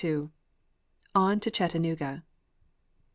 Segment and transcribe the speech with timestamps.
[1.13, 2.23] "ON TO CHATTANOOGA."